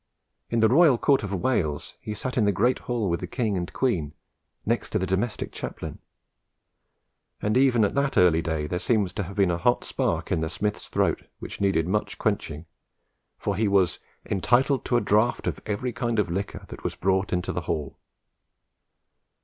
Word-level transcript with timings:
In 0.49 0.61
the 0.61 0.67
royal 0.67 0.97
court 0.97 1.21
of 1.21 1.31
Wales 1.31 1.93
he 2.01 2.15
sat 2.15 2.35
in 2.35 2.45
the 2.45 2.51
great 2.51 2.79
hall 2.89 3.07
with 3.07 3.19
the 3.19 3.27
king 3.27 3.55
and 3.55 3.71
queen, 3.71 4.15
next 4.65 4.89
to 4.89 4.97
the 4.97 5.05
domestic 5.05 5.51
chaplain; 5.51 5.99
and 7.39 7.55
even 7.55 7.85
at 7.85 7.93
that 7.93 8.17
early 8.17 8.41
day 8.41 8.65
there 8.65 8.79
seems 8.79 9.13
to 9.13 9.21
have 9.21 9.35
been 9.35 9.51
a 9.51 9.59
hot 9.59 9.83
spark 9.83 10.31
in 10.31 10.39
the 10.39 10.49
smith's 10.49 10.89
throat 10.89 11.25
which 11.37 11.61
needed 11.61 11.87
much 11.87 12.17
quenching; 12.17 12.65
for 13.37 13.55
he 13.55 13.67
was 13.67 13.99
"entitled 14.25 14.83
to 14.85 14.97
a 14.97 15.01
draught 15.01 15.45
of 15.45 15.61
every 15.67 15.93
kind 15.93 16.17
of 16.17 16.31
liquor 16.31 16.65
that 16.69 16.83
was 16.83 16.95
brought 16.95 17.31
into 17.31 17.51
the 17.53 17.61
hall." 17.69 17.99